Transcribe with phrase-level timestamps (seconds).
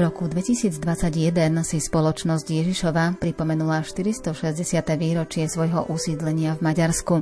[0.00, 0.80] V roku 2021
[1.60, 4.32] si spoločnosť Ježišova pripomenula 460.
[4.96, 7.20] výročie svojho usídlenia v Maďarsku.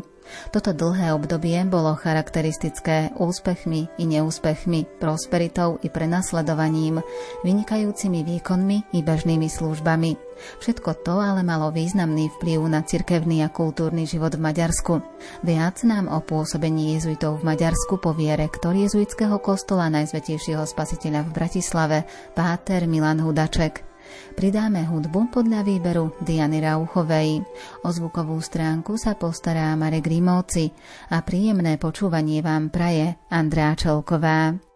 [0.55, 7.03] Toto dlhé obdobie bolo charakteristické úspechmi i neúspechmi, prosperitou i prenasledovaním,
[7.43, 10.29] vynikajúcimi výkonmi i bežnými službami.
[10.63, 15.03] Všetko to ale malo významný vplyv na cirkevný a kultúrny život v Maďarsku.
[15.43, 21.99] Viac nám o pôsobení jezuitov v Maďarsku povie rektor jezuitského kostola Najsvetejšieho spasiteľa v Bratislave,
[22.39, 23.88] páter Milan Hudaček.
[24.37, 27.43] Pridáme hudbu podľa výberu Diany Rauchovej.
[27.83, 30.71] O zvukovú stránku sa postará Marek Rimóci
[31.11, 34.68] a príjemné počúvanie vám praje Andrá Čelková.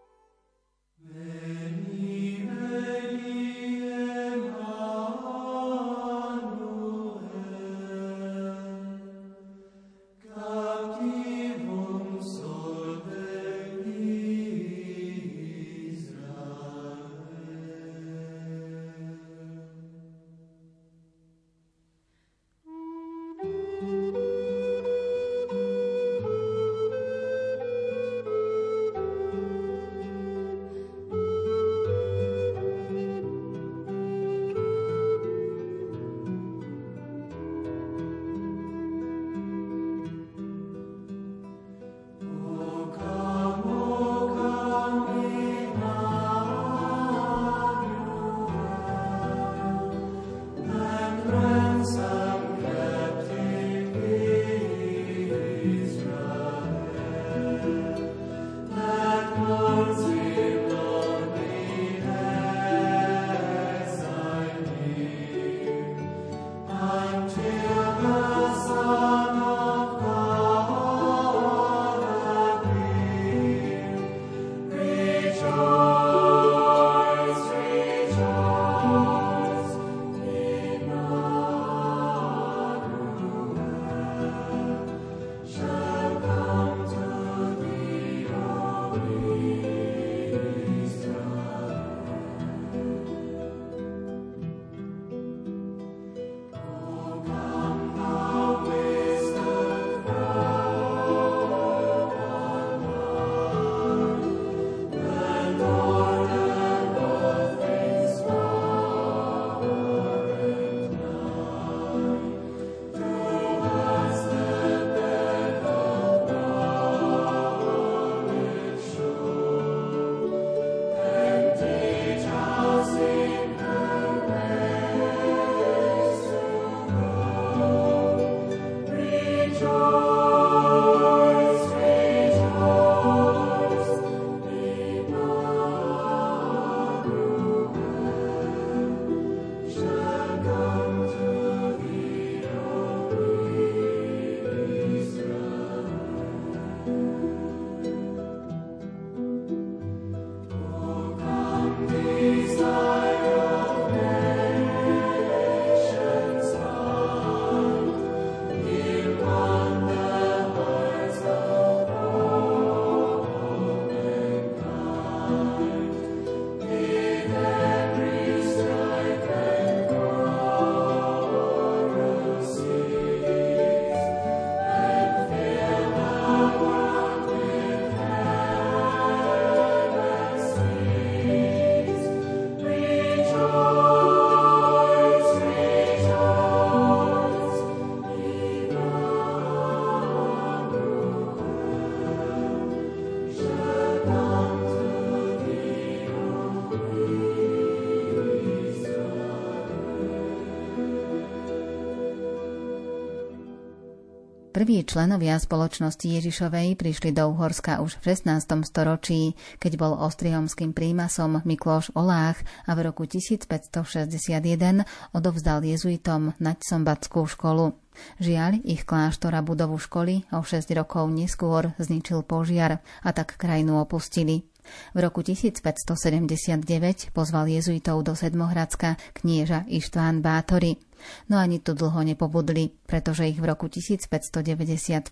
[204.63, 208.63] Prví členovia spoločnosti Ježišovej prišli do Uhorska už v 16.
[208.63, 217.75] storočí, keď bol ostrihomským prímasom Mikloš Olách a v roku 1561 odovzdal jezuitom Naďsombatskú školu.
[218.23, 224.47] Žiaľ, ich kláštora budovu školy o 6 rokov neskôr zničil požiar a tak krajinu opustili.
[224.93, 230.79] V roku 1579 pozval jezuitov do Sedmohradska knieža Ištván Bátory.
[231.27, 235.11] No ani tu dlho nepobudli, pretože ich v roku 1595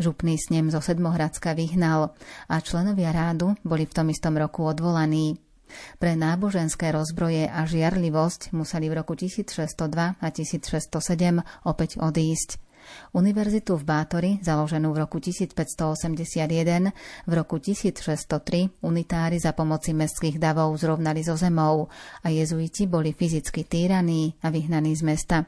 [0.00, 2.16] župný snem zo Sedmohradska vyhnal
[2.48, 5.36] a členovia rádu boli v tom istom roku odvolaní.
[5.98, 12.65] Pre náboženské rozbroje a žiarlivosť museli v roku 1602 a 1607 opäť odísť.
[13.14, 16.92] Univerzitu v Bátori, založenú v roku 1581,
[17.26, 21.88] v roku 1603 unitári za pomoci mestských davov zrovnali zo zemou
[22.22, 25.38] a jezuiti boli fyzicky týraní a vyhnaní z mesta.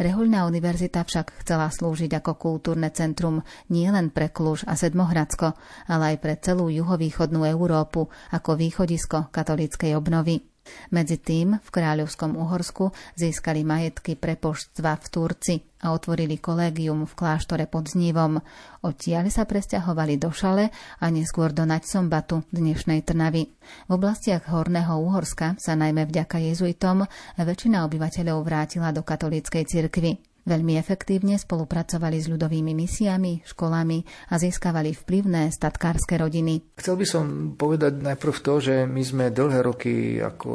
[0.00, 5.52] Rehoľná univerzita však chcela slúžiť ako kultúrne centrum nielen pre Kluž a Sedmohradsko,
[5.88, 10.55] ale aj pre celú juhovýchodnú Európu ako východisko katolíckej obnovy.
[10.90, 15.54] Medzi tým v kráľovskom Uhorsku získali majetky prepoštstva v Turci
[15.86, 18.42] a otvorili kolégium v kláštore pod Znívom.
[18.82, 23.54] Odtiaľ sa presťahovali do Šale a neskôr do Naďsombatu, dnešnej Trnavy.
[23.86, 27.06] V oblastiach Horného Uhorska sa najmä vďaka jezuitom
[27.38, 30.25] väčšina obyvateľov vrátila do katolíckej cirkvy.
[30.46, 36.78] Veľmi efektívne spolupracovali s ľudovými misiami, školami a získavali vplyvné statkárske rodiny.
[36.78, 37.24] Chcel by som
[37.58, 40.52] povedať najprv to, že my sme dlhé roky ako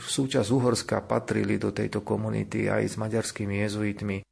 [0.00, 4.24] súčasť Uhorska patrili do tejto komunity aj s maďarskými jezuitmi.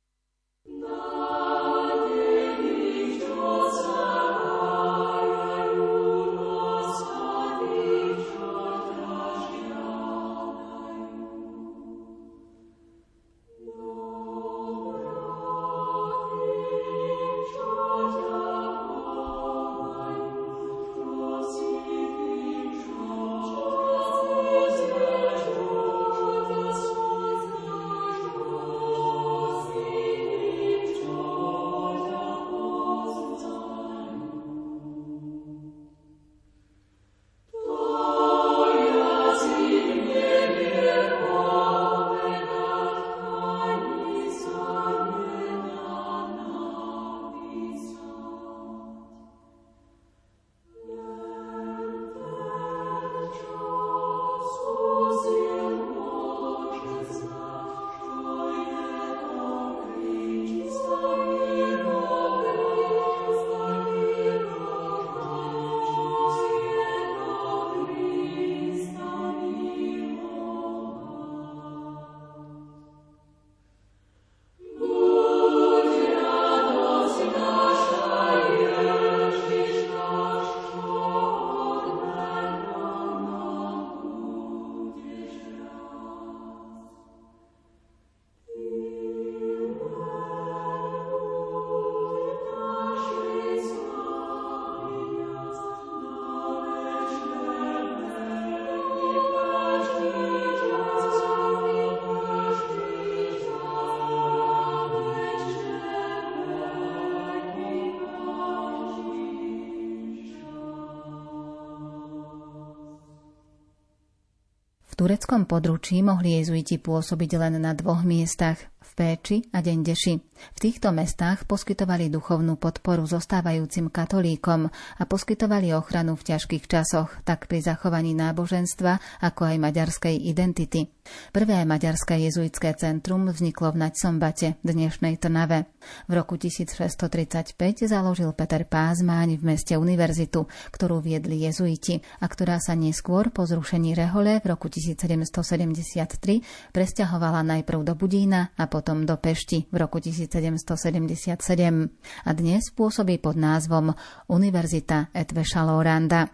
[115.04, 118.56] Tureckom područí mohli jezuiti pôsobiť len na dvoch miestach
[118.94, 120.33] Péči a Dendeši.
[120.52, 127.48] V týchto mestách poskytovali duchovnú podporu zostávajúcim katolíkom a poskytovali ochranu v ťažkých časoch, tak
[127.48, 130.92] pri zachovaní náboženstva, ako aj maďarskej identity.
[131.32, 135.68] Prvé maďarské jezuitské centrum vzniklo v Naďsombate, dnešnej Trnave.
[136.08, 142.72] V roku 1635 založil Peter Pázmáň v meste univerzitu, ktorú viedli jezuiti a ktorá sa
[142.72, 149.68] neskôr po zrušení rehole v roku 1773 presťahovala najprv do Budína a potom do Pešti
[149.68, 150.00] v roku
[150.34, 153.94] 1777 a dnes pôsobí pod názvom
[154.26, 156.26] Univerzita Etveša Loranda.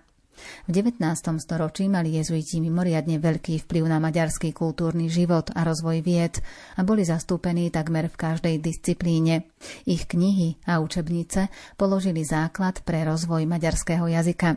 [0.64, 1.04] V 19.
[1.37, 6.40] storočí mali jezuiti mimoriadne veľký vplyv na maďarský kultúrny život a rozvoj vied
[6.76, 9.52] a boli zastúpení takmer v každej disciplíne.
[9.85, 14.57] Ich knihy a učebnice položili základ pre rozvoj maďarského jazyka.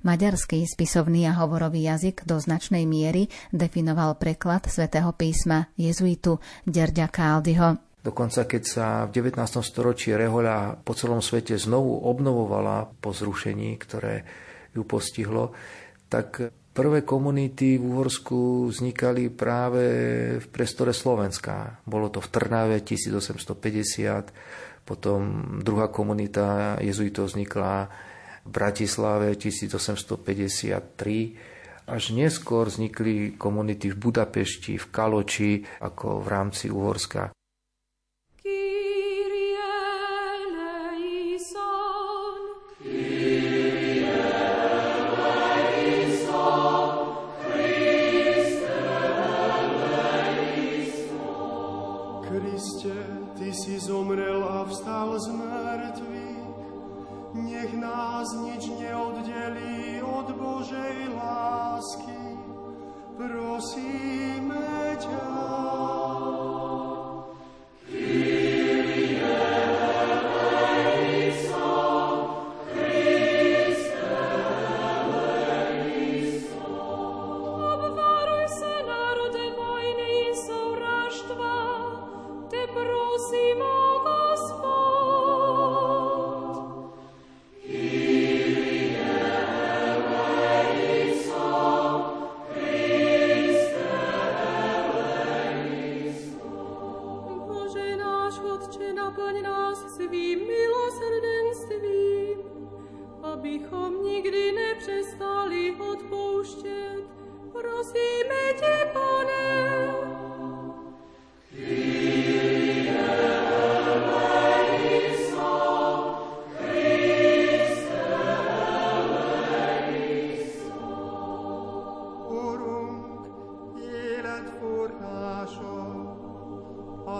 [0.00, 7.87] Maďarský spisovný a hovorový jazyk do značnej miery definoval preklad svätého písma jezuitu Derďa Káldyho.
[7.98, 9.42] Dokonca keď sa v 19.
[9.60, 14.22] storočí rehoľa po celom svete znovu obnovovala po zrušení, ktoré
[14.70, 15.50] ju postihlo,
[16.06, 19.82] tak prvé komunity v Uhorsku vznikali práve
[20.38, 21.82] v priestore Slovenska.
[21.82, 24.30] Bolo to v Trnave 1850,
[24.86, 27.90] potom druhá komunita jezuitov vznikla
[28.46, 31.82] v Bratislave 1853.
[31.88, 37.37] Až neskôr vznikli komunity v Budapešti, v Kaloči, ako v rámci Uhorska.
[58.18, 62.34] Nás nič neoddelí od Božej lásky.
[63.14, 65.22] Prosíme ťa.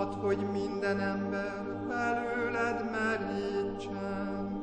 [0.09, 4.63] ad, hogy minden ember belőled merítsen.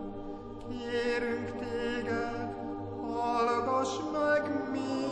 [0.70, 2.56] Kérünk téged,
[3.02, 5.05] hallgass meg minket.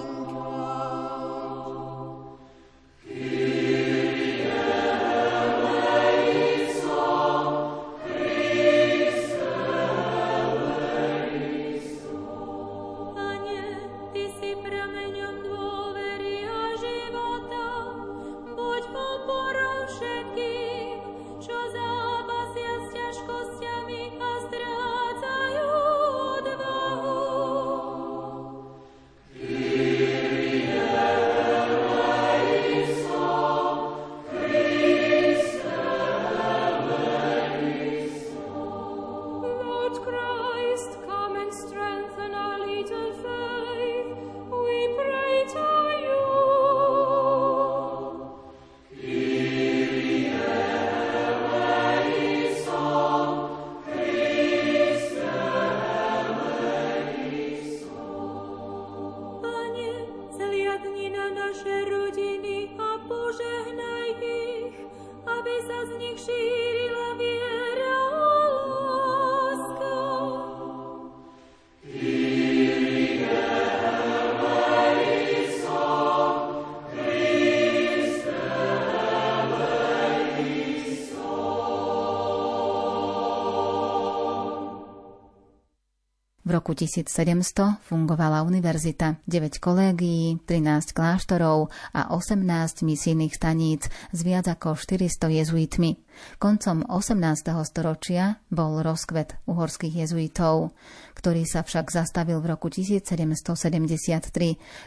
[86.64, 94.80] Roku 1700 fungovala univerzita, 9 kolégií, 13 kláštorov a 18 misijných staníc s viac ako
[94.80, 96.00] 400 jezuitmi.
[96.40, 97.20] Koncom 18.
[97.68, 100.72] storočia bol rozkvet uhorských jezuitov,
[101.20, 104.24] ktorý sa však zastavil v roku 1773,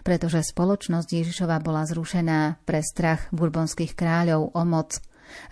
[0.01, 4.97] pretože spoločnosť Ježišova bola zrušená pre strach burbonských kráľov o moc.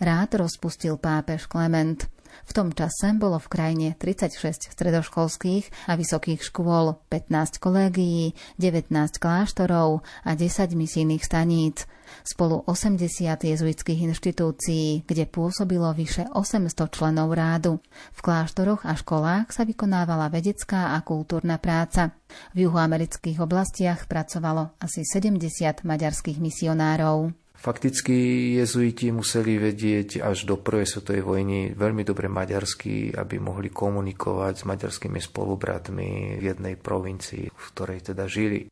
[0.01, 2.14] Rád rozpustil pápež Klement.
[2.43, 8.91] V tom čase bolo v krajine 36 stredoškolských a vysokých škôl, 15 kolégií, 19
[9.23, 11.87] kláštorov a 10 misijných staníc.
[12.25, 13.09] Spolu 80
[13.41, 17.81] jezuitských inštitúcií, kde pôsobilo vyše 800 členov rádu.
[18.13, 22.13] V kláštoroch a školách sa vykonávala vedecká a kultúrna práca.
[22.53, 27.44] V juhoamerických oblastiach pracovalo asi 70 maďarských misionárov.
[27.65, 34.55] Fakticky jezuiti museli vedieť až do prvej svetovej vojny veľmi dobre maďarsky, aby mohli komunikovať
[34.61, 38.69] s maďarskými spolubratmi v jednej provincii, v ktorej teda žili.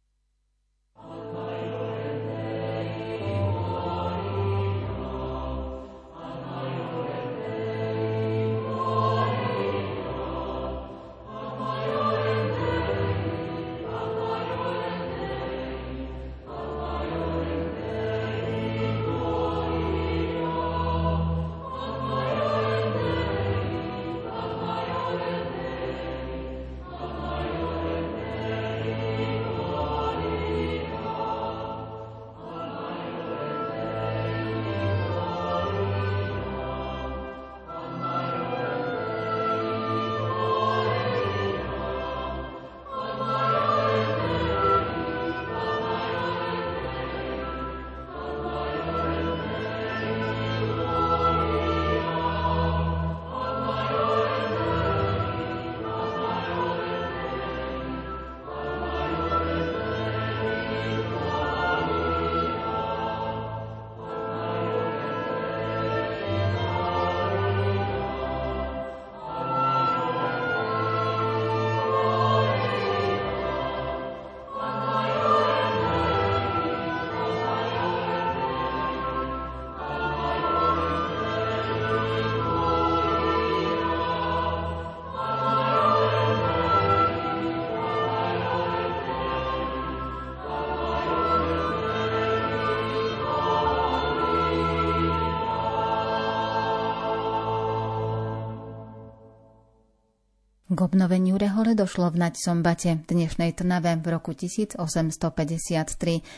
[100.83, 105.23] Obnoveniu rehole došlo v Naď Sombate, dnešnej Trnave v roku 1853,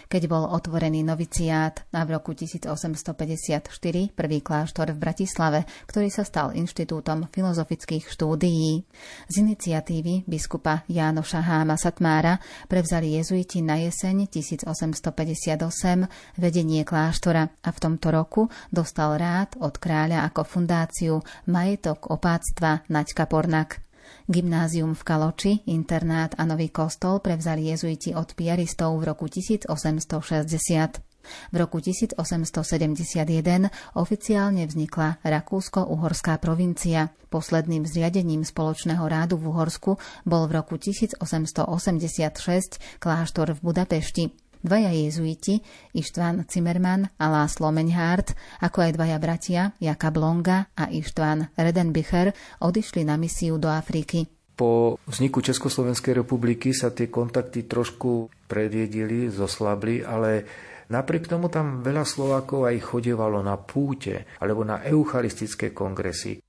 [0.05, 3.73] keď bol otvorený noviciát a v roku 1854
[4.13, 8.85] prvý kláštor v Bratislave, ktorý sa stal inštitútom filozofických štúdií.
[9.33, 12.37] Z iniciatívy biskupa Jánoša Háma Satmára
[12.69, 15.57] prevzali jezuiti na jeseň 1858
[16.37, 23.25] vedenie kláštora a v tomto roku dostal rád od kráľa ako fundáciu majetok opáctva Naďka
[23.25, 23.81] Pornak.
[24.27, 31.01] Gymnázium v Kaloči, internát a nový kostol prevzali jezuiti od piaristov v roku 1860.
[31.53, 37.09] V roku 1871 oficiálne vznikla Rakúsko-Uhorská provincia.
[37.33, 39.97] Posledným zriadením spoločného rádu v Uhorsku
[40.29, 41.65] bol v roku 1886
[43.01, 44.44] kláštor v Budapešti.
[44.65, 45.61] Dvaja jezuiti,
[45.93, 48.33] Ištván Zimmermann a Láslo Menhardt,
[48.65, 52.33] ako aj dvaja bratia, Jakab Longa a Ištván Redenbicher,
[52.65, 54.25] odišli na misiu do Afriky.
[54.57, 60.49] Po vzniku Československej republiky sa tie kontakty trošku predjedili, zoslabli, ale
[60.85, 66.44] Napriek tomu tam veľa Slovákov aj chodievalo na púte alebo na eucharistické kongresy.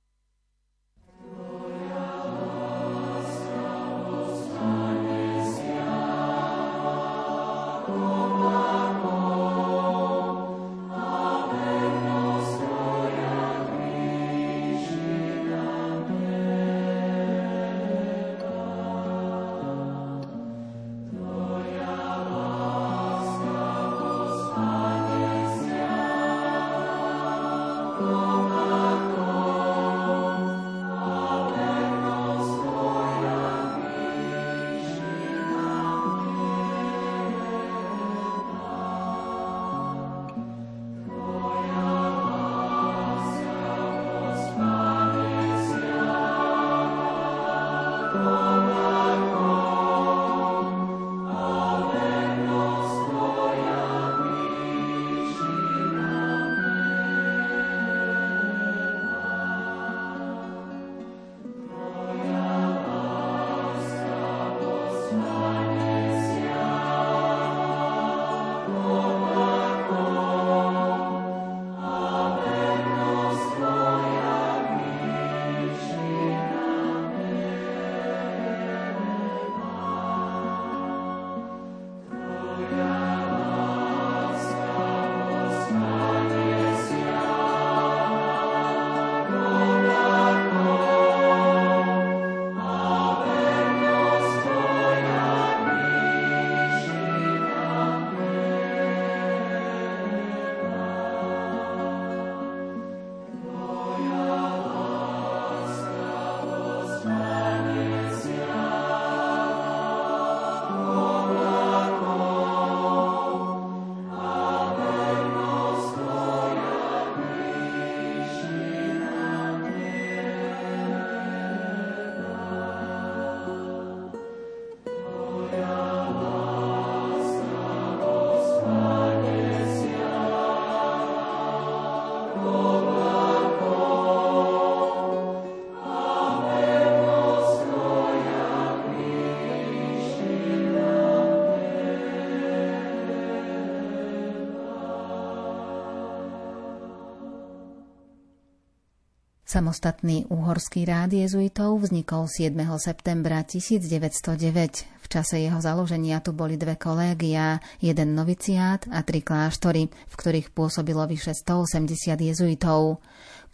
[149.56, 152.60] Samostatný uhorský rád jezuitov vznikol 7.
[152.76, 154.84] septembra 1909.
[155.00, 160.52] V čase jeho založenia tu boli dve kolégia, jeden noviciát a tri kláštory, v ktorých
[160.52, 161.88] pôsobilo vyše 180
[162.20, 163.00] jezuitov.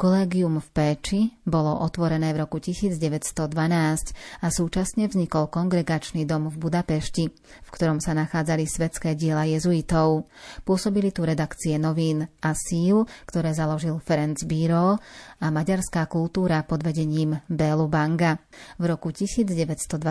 [0.02, 3.38] Kolégium v Péči bolo otvorené v roku 1912
[4.42, 10.26] a súčasne vznikol kongregačný dom v Budapešti, v ktorom sa nachádzali svetské diela jezuitov.
[10.66, 14.98] Pôsobili tu redakcie novín a síl, ktoré založil Ferenc Bíró
[15.38, 18.42] a maďarská kultúra pod vedením Bélu Banga.
[18.82, 20.02] V roku 1922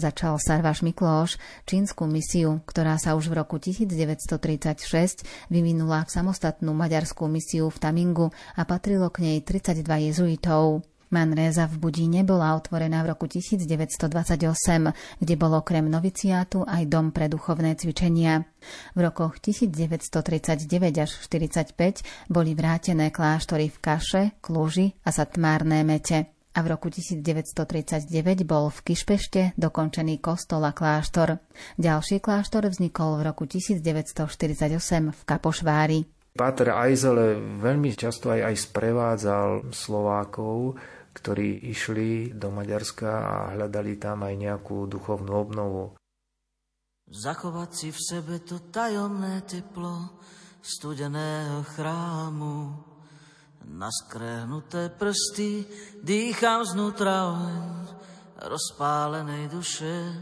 [0.00, 1.36] začal Sarvaš Miklóš
[1.68, 8.32] čínsku misiu, ktorá sa už v roku 1936 vyvinula v samostatnú maďarskú misiu v Tamingu
[8.56, 10.86] a patrilo k nej 32 jezuitov.
[11.10, 14.06] Manréza v Budíne bola otvorená v roku 1928,
[15.18, 18.46] kde bol okrem noviciátu aj dom pre duchovné cvičenia.
[18.94, 20.70] V rokoch 1939
[21.02, 28.46] až 1945 boli vrátené kláštory v Kaše, Kluži a Satmárne Mete a v roku 1939
[28.46, 31.42] bol v Kišpešte dokončený kostol a kláštor.
[31.74, 36.19] Ďalší kláštor vznikol v roku 1948 v Kapošvári.
[36.40, 44.22] Páter Ajzele veľmi často aj, aj sprevádzal Slovákov ktorí išli do Maďarska a hľadali tam
[44.22, 45.84] aj nejakú duchovnú obnovu.
[47.10, 50.22] Zachovať si v sebe to tajomné teplo
[50.62, 52.86] studeného chrámu.
[53.74, 55.66] Na skrehnuté prsty
[56.00, 57.68] dýcham znútra oheň
[58.40, 60.16] rozpálenej duše.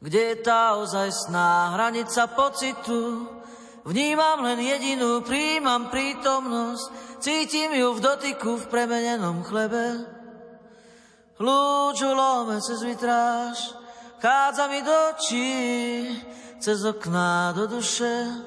[0.00, 3.28] Kde je tá ozajstná hranica pocitu,
[3.82, 10.06] Vnímam len jedinú, príjmam prítomnosť, cítim ju v dotyku v premenenom chlebe.
[11.42, 13.74] Lúču lome cez vitráž,
[14.22, 15.50] chádza mi do očí,
[16.62, 18.46] cez okná do duše.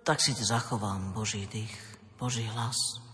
[0.00, 1.76] Tak si te zachovám Boží dých,
[2.16, 3.04] Boží hlas.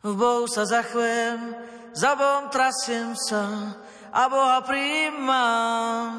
[0.00, 1.52] V Bohu sa zachvem,
[1.92, 3.76] za Bohom trasiem sa
[4.08, 6.10] a Boha príjmam.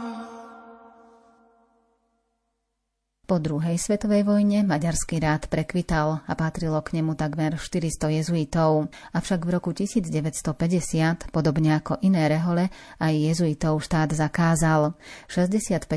[3.32, 8.92] Po druhej svetovej vojne maďarský rád prekvital a patrilo k nemu takmer 400 jezuitov.
[9.16, 12.68] Avšak v roku 1950, podobne ako iné rehole,
[13.00, 15.00] aj jezuitov štát zakázal.
[15.32, 15.88] 65%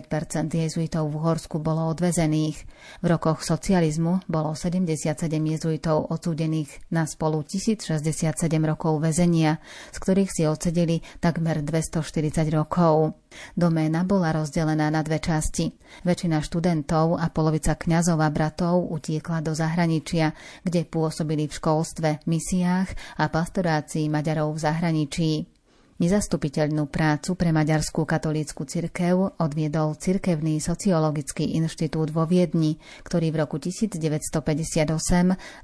[0.47, 2.70] jezuitov v Uhorsku bolo odvezených.
[3.03, 8.31] V rokoch socializmu bolo 77 jezuitov odsúdených na spolu 1067
[8.62, 9.59] rokov väzenia,
[9.90, 13.18] z ktorých si odsedeli takmer 240 rokov.
[13.59, 15.75] Doména bola rozdelená na dve časti.
[16.07, 23.16] Väčšina študentov a polovica kňazov a bratov utiekla do zahraničia, kde pôsobili v školstve, misiách
[23.16, 25.53] a pastorácii Maďarov v zahraničí.
[25.94, 33.62] Nezastupiteľnú prácu pre Maďarskú katolícku cirkev odviedol Cirkevný sociologický inštitút vo Viedni, ktorý v roku
[33.62, 34.42] 1958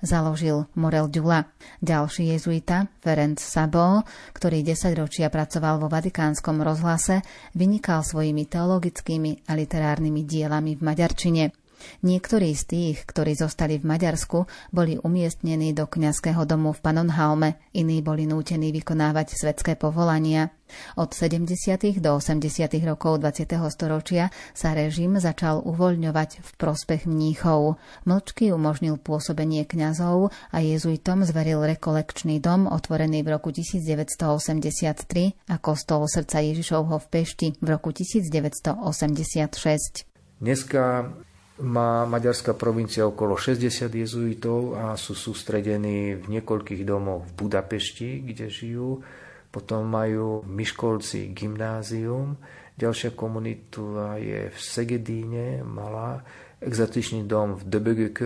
[0.07, 1.51] založil Morel Ďula.
[1.83, 7.27] Ďalší jezuita, Ferenc Sabo, ktorý 10 ročia pracoval vo Vatikánskom rozhlase,
[7.59, 11.60] vynikal svojimi teologickými a literárnymi dielami v maďarčine.
[12.03, 18.01] Niektorí z tých, ktorí zostali v Maďarsku, boli umiestnení do kňazského domu v Panonhaume, iní
[18.01, 20.51] boli nútení vykonávať svetské povolania.
[20.95, 21.99] Od 70.
[21.99, 22.71] do 80.
[22.87, 23.59] rokov 20.
[23.71, 27.75] storočia sa režim začal uvoľňovať v prospech mníchov.
[28.07, 36.07] Mlčky umožnil pôsobenie kňazov a jezuitom zveril rekolekčný dom otvorený v roku 1983 a kostol
[36.07, 40.07] srdca Ježišovho v Pešti v roku 1986.
[40.41, 41.13] Dneska
[41.61, 48.49] má maďarská provincia okolo 60 jezuitov a sú sústredení v niekoľkých domoch v Budapešti, kde
[48.49, 49.05] žijú.
[49.53, 52.41] Potom majú Miškolci gymnázium.
[52.81, 56.25] Ďalšia komunita je v Segedíne, malá,
[56.65, 58.21] exotičný dom v DBGK.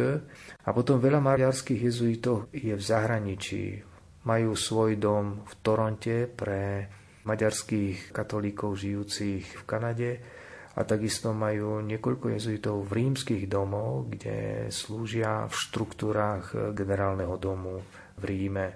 [0.65, 3.83] A potom veľa maďarských jezuitov je v zahraničí.
[4.25, 6.87] Majú svoj dom v Toronte pre
[7.25, 10.11] maďarských katolíkov žijúcich v Kanade
[10.75, 17.79] a takisto majú niekoľko jezuitov v rímskych domov, kde slúžia v štruktúrách generálneho domu
[18.19, 18.67] v Ríme.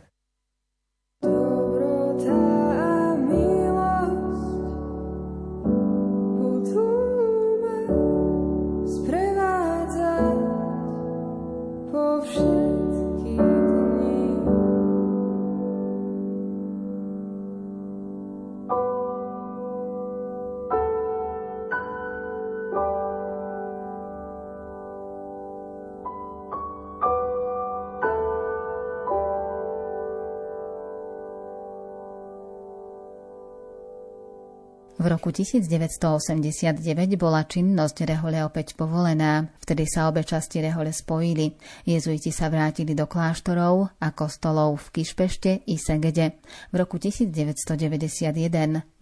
[35.28, 41.52] Roku 1989 bola činnosť rehole opäť povolená, vtedy sa obe časti rehole spojili.
[41.84, 46.40] Jezuiti sa vrátili do kláštorov a kostolov v Kišpešte i Segede.
[46.72, 48.32] V roku 1991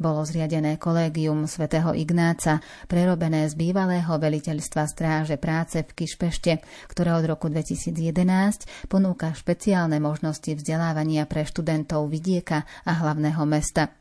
[0.03, 2.59] bolo zriadené kolégium svätého Ignáca,
[2.91, 6.59] prerobené z bývalého veliteľstva stráže práce v Kišpešte,
[6.91, 13.95] ktoré od roku 2011 ponúka špeciálne možnosti vzdelávania pre študentov vidieka a hlavného mesta.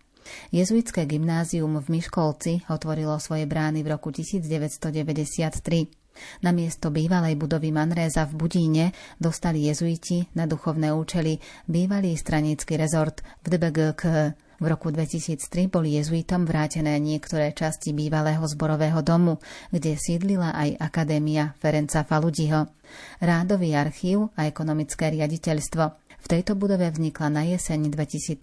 [0.49, 6.05] Jezuitské gymnázium v Miškolci otvorilo svoje brány v roku 1993.
[6.43, 13.19] Na miesto bývalej budovy Manréza v Budíne dostali jezuiti na duchovné účely bývalý stranický rezort
[13.43, 14.03] v DBGK.
[14.55, 21.51] V roku 2003 boli jezuitom vrátené niektoré časti bývalého zborového domu, kde sídlila aj Akadémia
[21.59, 22.71] Ferenca Faludiho,
[23.19, 26.04] rádový archív a ekonomické riaditeľstvo.
[26.25, 28.41] V tejto budove vznikla na jeseň 2007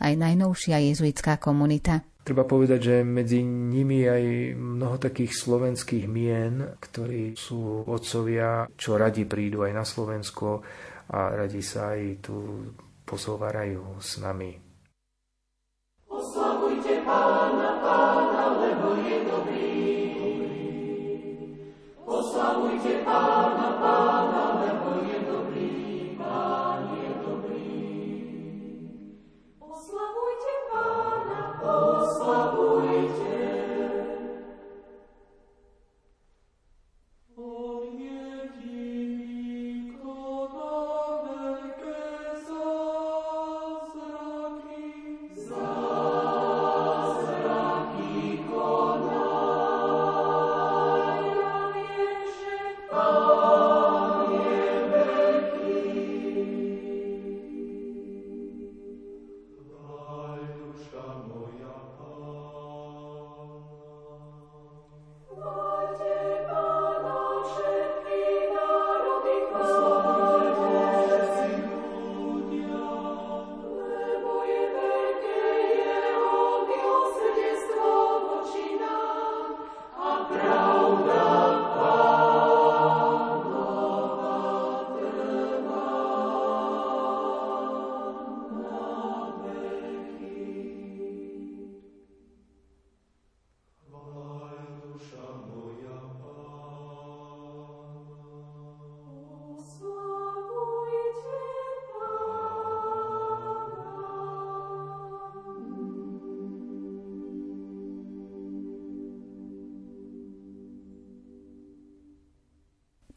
[0.00, 2.00] aj najnovšia jezuitská komunita.
[2.24, 9.28] Treba povedať, že medzi nimi aj mnoho takých slovenských mien, ktorí sú otcovia, čo radi
[9.28, 10.64] prídu aj na Slovensko
[11.12, 12.36] a radi sa aj tu
[13.04, 14.56] pozhovárajú s nami.
[16.08, 19.76] Oslavujte pána, pána, lebo je dobrý.
[22.08, 24.19] Oslavujte pána, pána,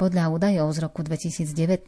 [0.04, 1.88] Podľa údajov z roku 2019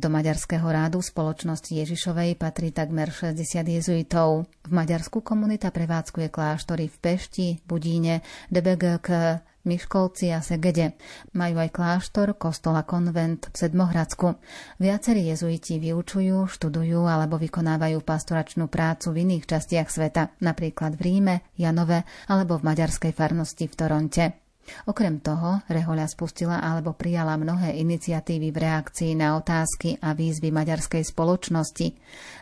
[0.00, 3.36] do Maďarského rádu spoločnosti Ježišovej patrí takmer 60
[3.68, 4.48] jezuitov.
[4.64, 10.96] V Maďarsku komunita prevádzkuje kláštory v Pešti, Budíne, DBGK, Miškolci a Segede.
[11.36, 14.40] Majú aj kláštor, kostol a konvent v Sedmohradsku.
[14.80, 21.34] Viacerí jezuiti vyučujú, študujú alebo vykonávajú pastoračnú prácu v iných častiach sveta, napríklad v Ríme,
[21.60, 24.39] Janove alebo v maďarskej farnosti v Toronte.
[24.86, 31.02] Okrem toho, Rehoľa spustila alebo prijala mnohé iniciatívy v reakcii na otázky a výzvy maďarskej
[31.10, 31.96] spoločnosti,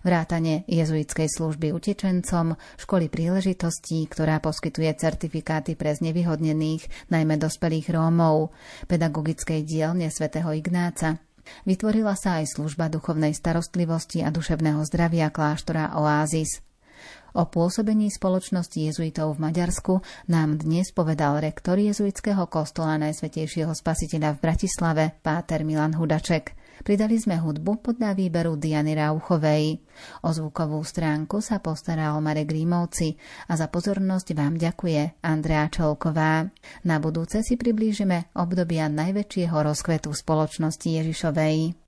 [0.05, 8.53] vrátane jezuitskej služby utečencom, školy príležitostí, ktorá poskytuje certifikáty pre znevýhodnených, najmä dospelých Rómov,
[8.87, 11.19] pedagogickej dielne svätého Ignáca,
[11.65, 16.61] Vytvorila sa aj služba duchovnej starostlivosti a duševného zdravia kláštora Oázis.
[17.37, 20.01] O pôsobení spoločnosti jezuitov v Maďarsku
[20.33, 26.57] nám dnes povedal rektor jezuitského kostola Najsvetejšieho spasiteľa v Bratislave, páter Milan Hudaček.
[26.79, 29.83] Pridali sme hudbu podľa výberu Diany Rauchovej.
[30.23, 33.19] O zvukovú stránku sa postaral Marek Rímovci
[33.51, 36.47] a za pozornosť vám ďakuje Andrea Čolková.
[36.87, 41.88] Na budúce si priblížime obdobia najväčšieho rozkvetu spoločnosti Ježišovej.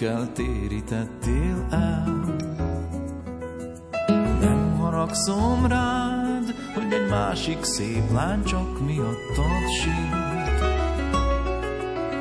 [0.00, 2.24] Olcsó trükkel térítettél el.
[4.40, 10.60] Nem haragszom rád, hogy egy másik szép lány csak miattad sírt.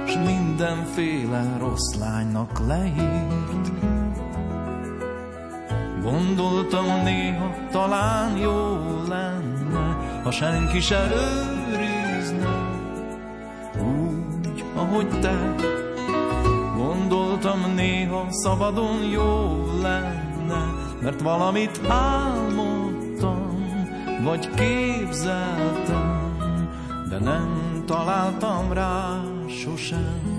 [0.07, 3.71] S mindenféle rossz lánynak leírt.
[6.01, 11.07] Gondoltam néha talán jó lenne, ha senki se
[11.71, 12.47] őrizne,
[13.77, 15.55] úgy, ahogy te.
[17.79, 20.63] Néha szabadon jó lenne,
[21.01, 23.67] mert valamit álmodtam,
[24.23, 26.37] vagy képzeltem,
[27.09, 30.38] de nem találtam rá sosem.